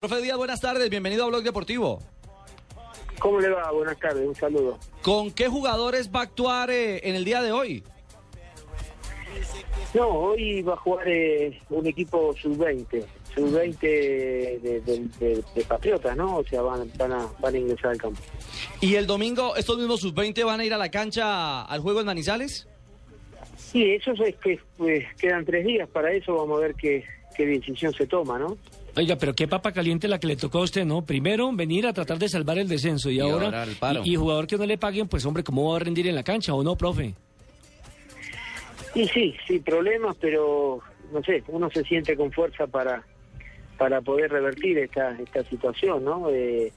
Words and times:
Profe 0.00 0.22
Díaz, 0.22 0.38
buenas 0.38 0.60
tardes, 0.62 0.88
bienvenido 0.88 1.24
a 1.24 1.28
Blog 1.28 1.42
Deportivo. 1.42 1.98
¿Cómo 3.18 3.38
le 3.38 3.50
va? 3.50 3.70
Buenas 3.70 3.98
tardes, 4.00 4.26
un 4.26 4.34
saludo. 4.34 4.78
¿Con 5.02 5.30
qué 5.30 5.46
jugadores 5.48 6.10
va 6.10 6.20
a 6.20 6.22
actuar 6.22 6.70
eh, 6.70 7.06
en 7.06 7.16
el 7.16 7.24
día 7.26 7.42
de 7.42 7.52
hoy? 7.52 7.82
No, 9.92 10.08
hoy 10.08 10.62
va 10.62 10.72
a 10.72 10.76
jugar 10.78 11.06
eh, 11.06 11.60
un 11.68 11.86
equipo 11.86 12.34
sub-20, 12.34 13.04
sub-20 13.34 13.78
de, 13.78 14.80
de- 14.86 15.08
de- 15.18 15.44
de 15.54 15.64
Patriotas, 15.68 16.16
¿no? 16.16 16.36
O 16.38 16.44
sea, 16.44 16.62
van, 16.62 16.90
van, 16.96 17.12
a, 17.12 17.28
van 17.38 17.54
a 17.54 17.58
ingresar 17.58 17.90
al 17.90 17.98
campo. 17.98 18.22
¿Y 18.80 18.94
el 18.94 19.06
domingo 19.06 19.54
estos 19.56 19.76
mismos 19.76 20.00
sub-20 20.00 20.46
van 20.46 20.60
a 20.60 20.64
ir 20.64 20.72
a 20.72 20.78
la 20.78 20.90
cancha 20.90 21.60
al 21.66 21.80
juego 21.82 22.00
en 22.00 22.06
Manizales? 22.06 22.66
Sí, 23.58 23.84
eso 23.92 24.12
es 24.12 24.34
que 24.36 24.58
pues, 24.78 25.04
quedan 25.18 25.44
tres 25.44 25.66
días 25.66 25.86
para 25.90 26.10
eso, 26.10 26.36
vamos 26.36 26.56
a 26.56 26.62
ver 26.62 26.74
qué, 26.74 27.04
qué 27.36 27.44
decisión 27.44 27.92
se 27.92 28.06
toma, 28.06 28.38
¿no? 28.38 28.56
Oiga, 28.96 29.16
pero 29.16 29.34
qué 29.34 29.46
papa 29.46 29.72
caliente 29.72 30.08
la 30.08 30.18
que 30.18 30.26
le 30.26 30.36
tocó 30.36 30.58
a 30.58 30.62
usted, 30.62 30.84
¿no? 30.84 31.02
Primero 31.02 31.50
venir 31.52 31.86
a 31.86 31.92
tratar 31.92 32.18
de 32.18 32.28
salvar 32.28 32.58
el 32.58 32.68
descenso 32.68 33.10
y, 33.10 33.20
ahora, 33.20 33.66
y, 34.04 34.12
y 34.12 34.16
jugador 34.16 34.46
que 34.46 34.56
no 34.56 34.66
le 34.66 34.78
paguen, 34.78 35.08
pues 35.08 35.24
hombre, 35.24 35.44
¿cómo 35.44 35.70
va 35.70 35.76
a 35.76 35.80
rendir 35.80 36.06
en 36.08 36.14
la 36.14 36.22
cancha 36.22 36.54
o 36.54 36.62
no, 36.62 36.76
profe? 36.76 37.14
Y 38.94 39.06
sí, 39.06 39.34
sí, 39.46 39.58
problemas, 39.60 40.16
pero 40.20 40.80
no 41.12 41.22
sé, 41.22 41.42
uno 41.48 41.70
se 41.70 41.84
siente 41.84 42.16
con 42.16 42.32
fuerza 42.32 42.66
para 42.66 43.04
para 43.78 44.02
poder 44.02 44.30
revertir 44.30 44.78
esta 44.78 45.16
esta 45.18 45.42
situación, 45.44 46.04
¿no? 46.04 46.28
Eh, 46.30 46.72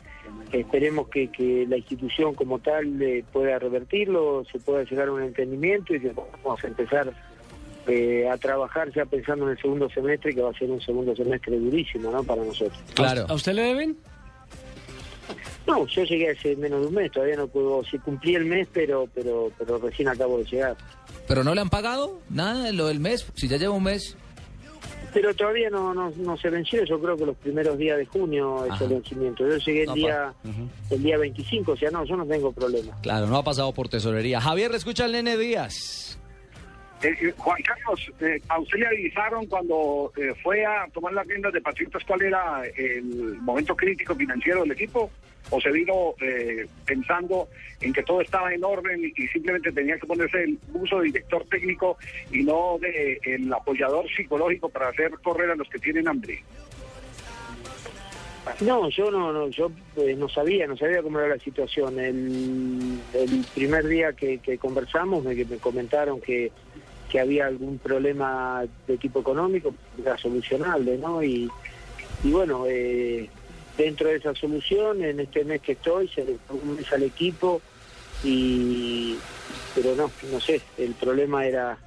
esperemos 0.52 1.09
que, 1.09 1.30
que 1.30 1.66
la 1.67 1.77
institución 1.77 2.34
como 2.34 2.59
tal 2.59 3.02
eh, 3.02 3.25
pueda 3.31 3.59
revertirlo, 3.59 4.45
se 4.52 4.59
pueda 4.59 4.84
llegar 4.84 5.09
a 5.09 5.11
un 5.11 5.23
entendimiento 5.23 5.94
y 5.94 6.00
que 6.00 6.14
vamos 6.44 6.64
a 6.64 6.67
empezar 6.67 7.14
eh, 7.88 8.28
a 8.30 8.38
trabajar 8.38 8.92
ya 8.94 9.05
pensando 9.05 9.46
en 9.46 9.52
el 9.52 9.58
segundo 9.62 9.90
semestre, 9.90 10.34
que 10.34 10.42
va 10.42 10.50
a 10.52 10.54
ser 10.58 10.70
un 10.70 10.82
segundo 10.82 11.16
semestre 11.16 11.58
durísimo, 11.60 12.12
¿no? 12.12 12.23
Para 12.23 12.44
nosotros. 12.44 12.78
Claro. 12.94 13.26
¿A 13.30 13.34
usted 13.34 13.54
le 13.54 13.64
deben? 13.64 13.98
No, 15.66 15.88
yo 15.88 16.04
llegué 16.04 16.32
hace 16.32 16.56
menos 16.58 16.82
de 16.82 16.88
un 16.88 16.94
mes, 16.94 17.12
todavía 17.12 17.38
no 17.38 17.48
puedo, 17.48 17.84
sí 17.86 17.98
cumplí 18.00 18.36
el 18.36 18.45
mes, 18.45 18.67
pero 18.73 19.08
pero 19.14 19.50
pero 19.58 19.78
recién 19.78 20.09
acabo 20.09 20.38
de 20.40 20.44
llegar. 20.44 20.75
¿Pero 21.28 21.44
no 21.44 21.56
le 21.56 21.62
han 21.62 21.70
pagado 21.70 22.20
nada 22.30 22.64
de 22.66 22.73
lo 22.73 22.88
del 22.88 23.00
mes? 23.00 23.25
Si 23.36 23.48
ya 23.48 23.56
lleva 23.58 23.73
un 23.73 23.84
mes. 23.84 24.18
Pero 25.14 25.34
todavía 25.36 25.70
no, 25.70 25.94
no, 25.94 26.12
no 26.18 26.38
se 26.38 26.50
venció, 26.50 26.84
yo 26.86 27.00
creo 27.00 27.16
que 27.16 27.25
los 27.25 27.38
primeros 27.38 27.78
días 27.78 27.97
de 27.97 28.06
junio 28.08 28.66
es 28.66 28.72
Ajá. 28.72 28.84
el 28.86 28.90
vencimiento. 28.90 29.47
Yo 29.47 29.58
llegué 29.58 29.81
el 29.84 29.88
No, 29.90 29.94
día 29.94 30.34
el 30.90 31.03
día 31.03 31.18
25, 31.20 31.72
o 31.72 31.78
sea, 31.78 31.92
no, 31.92 32.03
yo 32.03 32.18
no 32.18 32.25
tengo 32.25 32.52
problema. 32.52 32.97
Claro, 33.02 33.28
no 33.28 33.38
ha 33.38 33.44
pasado 33.44 33.72
por 33.73 33.88
tesorería. 33.88 34.42
Javier, 34.42 34.72
le 34.72 34.78
escucha 34.78 35.06
el 35.06 35.12
nene 35.14 35.38
Díaz. 35.38 36.18
Eh, 37.04 37.14
eh, 37.22 37.34
Juan 37.38 37.62
Carlos, 37.64 38.12
eh, 38.22 38.42
¿a 38.48 38.59
usted 38.59 38.80
le 38.80 38.88
avisaron 38.88 39.46
cuando 39.48 40.14
eh, 40.16 40.34
fue 40.42 40.66
a 40.66 40.88
tomar 40.94 41.12
las 41.12 41.28
riendas 41.28 41.52
de 41.52 41.59
Patriotas 41.59 42.02
cuál 42.06 42.22
era 42.22 42.64
el 42.78 43.38
momento 43.42 43.76
crítico 43.76 44.16
financiero 44.16 44.62
del 44.62 44.72
equipo? 44.72 45.12
¿O 45.50 45.59
se 45.59 45.70
vino 45.72 46.16
pensando 46.86 47.50
en 47.81 47.92
que 47.92 48.02
todo 48.04 48.22
estaba 48.22 48.54
en 48.54 48.64
orden 48.64 49.04
y, 49.04 49.28
simplemente 49.28 49.74
tenía 49.74 50.00
que 50.00 50.08
ponerse 50.08 50.42
el 50.42 50.58
uso 50.74 51.00
de 51.00 51.08
director 51.08 51.46
técnico 51.50 51.98
y 52.31 52.44
no 52.44 52.78
de 52.80 53.20
el 53.24 53.52
apoyador 53.52 54.06
psicológico 54.16 54.70
para 54.70 54.88
hacer 54.88 55.12
correr 55.22 55.52
a 55.52 55.56
los 55.56 55.68
que 55.68 55.80
tienen 55.80 56.08
hambre? 56.08 56.42
No, 58.62 58.90
yo 58.90 59.12
no, 59.12 59.34
no 59.34 59.50
yo 59.50 59.70
no 60.18 60.30
sabía, 60.30 60.66
no 60.66 60.78
sabía 60.78 61.04
cómo 61.04 61.20
era 61.20 61.36
la 61.36 61.40
situación. 61.40 62.00
El, 62.00 63.00
primer 63.54 63.86
día 63.86 64.14
que, 64.14 64.38
que 64.38 64.58
conversamos 64.58 65.26
me 65.26 65.36
comentaron 65.59 66.22
que, 66.22 66.52
que 67.14 67.19
había 67.19 67.45
algún 67.45 67.78
problema 67.78 68.64
de 68.88 68.97
tipo 68.97 69.19
económico, 69.19 69.75
era 70.02 70.17
solucionable, 70.17 70.97
¿no? 70.97 71.22
Y, 71.22 71.47
y 72.23 72.31
bueno, 72.31 72.66
eh, 72.67 73.30
dentro 73.78 74.09
de 74.09 74.16
esa 74.16 74.33
solución, 74.33 75.03
en 75.03 75.19
este 75.19 75.45
mes 75.45 75.61
que 75.61 75.73
estoy, 75.73 76.08
se 76.08 76.25
le 76.25 76.38
un 76.50 76.75
mes 76.75 76.91
al 76.91 77.03
equipo 77.03 77.61
y 78.23 79.16
pero 79.75 79.94
no, 79.94 80.09
no 80.31 80.39
sé, 80.39 80.59
el 80.80 80.95
problema 80.95 81.46
era 81.46 81.78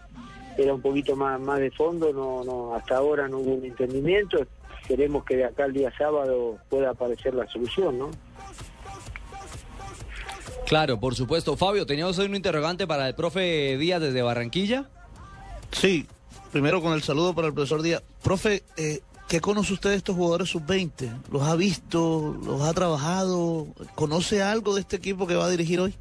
era 0.56 0.72
un 0.72 0.81
poquito 0.81 1.16
más 1.16 1.41
más 1.41 1.58
de 1.58 1.72
fondo, 1.72 2.12
no 2.12 2.44
no 2.44 2.76
hasta 2.76 2.98
ahora 2.98 3.26
no 3.26 3.38
hubo 3.38 3.54
un 3.54 3.64
entendimiento, 3.64 4.47
esperemos 4.81 5.25
que 5.25 5.38
de 5.38 5.47
acá 5.47 5.64
al 5.64 5.72
día 5.72 5.93
sábado 5.98 6.56
pueda 6.70 6.91
aparecer 6.91 7.34
la 7.34 7.48
solución, 7.48 7.98
¿no? 7.98 8.10
Claro, 10.69 11.00
por 11.00 11.16
supuesto. 11.16 11.56
Fabio, 11.56 11.84
teníamos 11.84 12.16
hoy 12.20 12.26
un 12.26 12.37
interrogante 12.37 12.87
para 12.87 13.08
el 13.08 13.16
profe 13.16 13.76
Díaz 13.76 14.00
desde 14.00 14.22
Barranquilla. 14.22 14.88
Sí, 15.72 16.06
primero 16.53 16.81
con 16.82 16.93
el 16.94 17.03
saludo 17.03 17.34
para 17.34 17.49
el 17.49 17.54
profesor 17.54 17.82
Díaz. 17.82 18.03
Profe, 18.22 18.62
eh, 18.77 19.00
¿qué 19.28 19.41
conoce 19.41 19.72
usted 19.75 19.91
de 19.91 19.97
estos 19.97 20.16
jugadores 20.16 20.49
sub-20? 20.50 21.22
¿Los 21.31 21.43
ha 21.43 21.56
visto? 21.56 22.37
¿Los 22.44 22.62
ha 22.62 22.72
trabajado? 22.72 23.66
¿Conoce 23.94 24.43
algo 24.43 24.75
de 24.75 24.81
este 24.81 24.97
equipo 24.97 25.26
que 25.26 25.34
va 25.34 25.47
a 25.47 25.50
dirigir 25.50 25.81
hoy? 25.81 25.94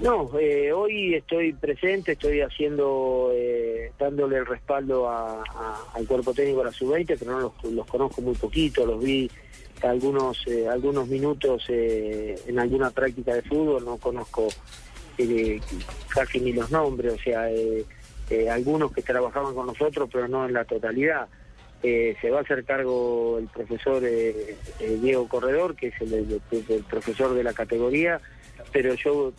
No, 0.00 0.30
eh, 0.38 0.72
hoy 0.72 1.14
estoy 1.14 1.52
presente, 1.52 2.12
estoy 2.12 2.40
haciendo, 2.40 3.30
eh, 3.34 3.92
dándole 3.98 4.38
el 4.38 4.46
respaldo 4.46 5.08
a- 5.08 5.44
al 5.94 6.06
cuerpo 6.06 6.32
técnico 6.32 6.60
de 6.60 6.64
la 6.66 6.72
sub-20, 6.72 7.16
pero 7.18 7.32
no 7.32 7.40
los, 7.40 7.72
los 7.72 7.86
conozco 7.86 8.22
muy 8.22 8.34
poquito, 8.34 8.86
los 8.86 9.02
vi 9.02 9.30
algunos 9.82 10.38
eh, 10.46 10.66
algunos 10.68 11.08
minutos 11.08 11.64
eh, 11.68 12.40
en 12.46 12.58
alguna 12.58 12.90
práctica 12.90 13.34
de 13.34 13.42
fútbol, 13.42 13.84
no 13.84 13.96
conozco 13.98 14.48
eh, 15.18 15.60
casi 16.08 16.40
ni 16.40 16.52
los 16.52 16.70
nombres, 16.70 17.12
o 17.14 17.18
sea, 17.18 17.50
eh, 17.50 17.84
eh, 18.30 18.48
algunos 18.50 18.92
que 18.92 19.02
trabajaban 19.02 19.54
con 19.54 19.66
nosotros, 19.66 20.08
pero 20.12 20.28
no 20.28 20.46
en 20.46 20.52
la 20.54 20.64
totalidad. 20.64 21.28
Eh, 21.82 22.16
se 22.20 22.30
va 22.30 22.38
a 22.38 22.42
hacer 22.42 22.64
cargo 22.64 23.38
el 23.38 23.48
profesor 23.48 24.02
Diego 25.00 25.26
Corredor, 25.28 25.74
que 25.74 25.88
es 25.88 26.00
el, 26.00 26.40
el- 26.68 26.82
profesor 26.84 27.34
de 27.34 27.42
la 27.42 27.52
categoría, 27.52 28.20
pero 28.72 28.94
yo 28.94 29.32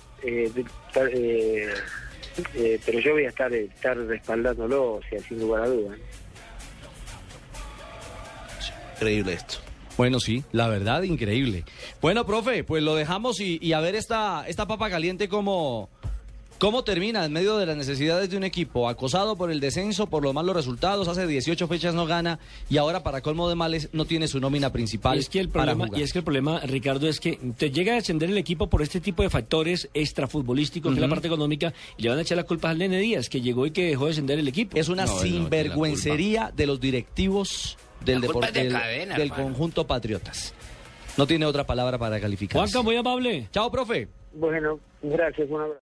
pero 2.85 2.99
yo 2.99 3.13
voy 3.13 3.25
a 3.25 3.29
estar 3.29 3.53
estar 3.53 3.95
respaldándolo, 3.97 4.93
o 4.95 5.01
sea, 5.09 5.19
sin 5.21 5.39
lugar 5.39 5.63
a 5.63 5.67
dudas. 5.67 5.97
Increíble 8.95 9.33
esto. 9.33 9.57
Bueno, 9.97 10.19
sí, 10.19 10.43
la 10.51 10.67
verdad, 10.67 11.03
increíble. 11.03 11.63
Bueno, 12.01 12.25
profe, 12.25 12.63
pues 12.63 12.81
lo 12.81 12.95
dejamos 12.95 13.39
y, 13.39 13.59
y 13.61 13.73
a 13.73 13.79
ver 13.79 13.95
esta, 13.95 14.47
esta 14.47 14.67
papa 14.67 14.89
caliente 14.89 15.29
cómo, 15.29 15.89
cómo 16.63 16.85
termina 16.85 17.25
en 17.25 17.33
medio 17.33 17.57
de 17.57 17.65
las 17.65 17.75
necesidades 17.75 18.29
de 18.29 18.37
un 18.37 18.45
equipo, 18.45 18.87
acosado 18.87 19.35
por 19.35 19.51
el 19.51 19.59
descenso, 19.59 20.07
por 20.07 20.23
los 20.23 20.33
malos 20.33 20.55
resultados, 20.55 21.09
hace 21.09 21.27
18 21.27 21.67
fechas 21.67 21.93
no 21.93 22.05
gana 22.05 22.39
y 22.69 22.77
ahora 22.77 23.03
para 23.03 23.19
colmo 23.19 23.49
de 23.49 23.55
males 23.55 23.89
no 23.91 24.05
tiene 24.05 24.29
su 24.29 24.39
nómina 24.39 24.71
principal 24.71 25.17
Y 25.17 25.19
es 25.19 25.27
que 25.27 25.41
el 25.41 25.49
para 25.49 25.73
problema, 25.73 25.87
jugar. 25.87 25.99
y 25.99 26.03
es 26.03 26.13
que 26.13 26.19
el 26.19 26.23
problema, 26.23 26.59
Ricardo, 26.61 27.09
es 27.09 27.19
que 27.19 27.37
te 27.57 27.69
llega 27.69 27.91
a 27.91 27.95
descender 27.95 28.29
el 28.29 28.37
equipo 28.37 28.67
por 28.69 28.81
este 28.81 29.01
tipo 29.01 29.23
de 29.23 29.29
factores 29.29 29.89
extrafutbolísticos, 29.93 30.93
que 30.93 30.95
es 30.99 31.01
la 31.01 31.09
parte 31.09 31.27
económica, 31.27 31.73
y 31.97 32.03
le 32.03 32.07
van 32.09 32.19
a 32.19 32.21
echar 32.21 32.37
la 32.37 32.45
culpa 32.45 32.69
al 32.69 32.77
Nene 32.77 32.97
Díaz, 32.99 33.27
que 33.27 33.41
llegó 33.41 33.65
y 33.65 33.71
que 33.71 33.83
dejó 33.87 34.07
descender 34.07 34.39
el 34.39 34.47
equipo. 34.47 34.77
Es 34.77 34.87
una 34.87 35.03
No, 35.05 35.19
sinvergüencería 35.19 36.53
de 36.55 36.65
los 36.65 36.79
directivos 36.79 37.77
del, 38.05 38.21
La 38.21 38.27
culpa 38.27 38.47
depor- 38.47 38.47
es 38.47 38.53
de 38.53 38.63
del, 38.63 38.71
cadena, 38.71 39.17
del 39.17 39.31
conjunto 39.33 39.85
Patriotas. 39.85 40.53
No 41.17 41.27
tiene 41.27 41.45
otra 41.45 41.65
palabra 41.65 41.97
para 41.97 42.21
calificar. 42.21 42.57
Juanca, 42.61 42.81
muy 42.81 42.95
amable. 42.95 43.49
Chao, 43.51 43.69
profe. 43.69 44.07
Bueno, 44.33 44.79
gracias, 45.01 45.49
un 45.49 45.59
abrazo. 45.61 45.81